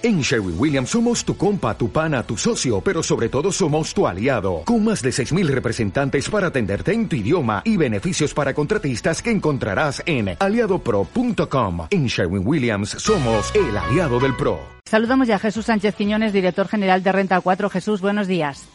[0.00, 4.06] En Sherwin Williams somos tu compa, tu pana, tu socio, pero sobre todo somos tu
[4.06, 9.20] aliado, con más de 6.000 representantes para atenderte en tu idioma y beneficios para contratistas
[9.20, 11.88] que encontrarás en aliadopro.com.
[11.90, 14.60] En Sherwin Williams somos el aliado del PRO.
[14.84, 17.68] Saludamos ya a Jesús Sánchez Quiñones, director general de Renta 4.
[17.68, 18.68] Jesús, buenos días.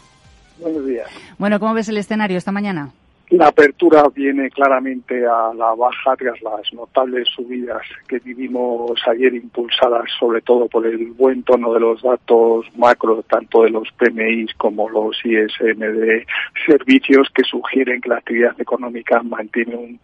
[0.59, 1.07] Buenos días.
[1.37, 2.91] Bueno, ¿cómo ves el escenario esta mañana?
[3.29, 10.05] La apertura viene claramente a la baja tras las notables subidas que vivimos ayer impulsadas
[10.19, 14.89] sobre todo por el buen tono de los datos macro, tanto de los PMIs como
[14.89, 16.25] los ISM de
[16.67, 19.99] servicios que sugieren que la actividad económica mantiene un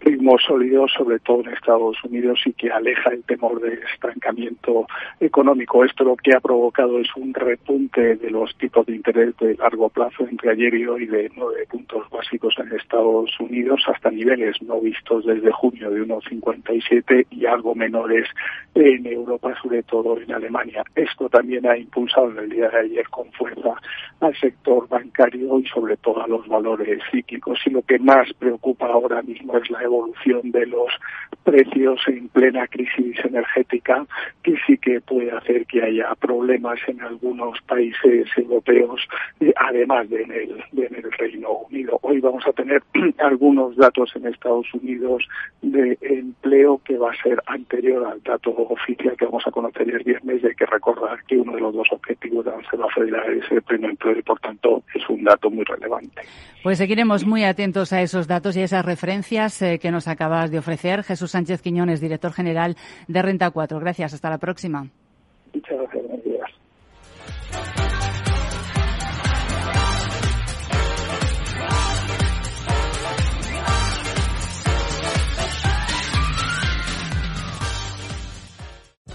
[0.00, 4.86] ritmo sólido, sobre todo en Estados Unidos, y que aleja el temor de estancamiento
[5.20, 5.84] económico.
[5.84, 9.88] Esto lo que ha provocado es un repunte de los tipos de interés de largo
[9.88, 14.80] plazo entre ayer y hoy de nueve puntos básicos en Estados Unidos hasta niveles no
[14.80, 18.28] vistos desde junio de 1,57 y algo menores
[18.74, 20.82] en Europa, sobre todo en Alemania.
[20.94, 23.74] Esto también ha impulsado en el día de ayer con fuerza
[24.20, 27.58] al sector bancario y sobre todo a los valores cíclicos.
[27.66, 30.88] Y lo que más preocupa ahora mismo es la evolución de los
[31.44, 34.06] precios en plena crisis energética,
[34.42, 39.00] que sí que puede hacer que haya problemas en algunos países europeos,
[39.40, 41.98] eh, además de en, el, de en el Reino Unido.
[42.02, 42.82] Hoy vamos a tener
[43.18, 45.26] algunos datos en Estados Unidos
[45.62, 50.02] de empleo que va a ser anterior al dato oficial que vamos a conocer el
[50.02, 50.42] viernes.
[50.42, 53.50] Y hay que recordar que uno de los dos objetivos de la Reserva Federal es
[53.50, 56.22] el pleno empleo y, por tanto, es un dato muy relevante.
[56.62, 60.50] Pues seguiremos muy atentos a esos datos y a esas referencias eh, que nos acabas
[60.50, 61.02] de ofrecer.
[61.02, 62.76] Jesús Sánchez Quiñones, director general
[63.08, 63.80] de Renta 4.
[63.80, 64.12] Gracias.
[64.12, 64.86] Hasta la próxima.
[65.54, 65.99] Muchas gracias.